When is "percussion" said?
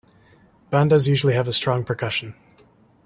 1.85-2.33